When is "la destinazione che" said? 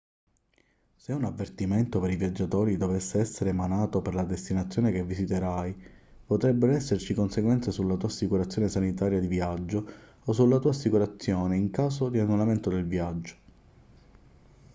4.15-5.03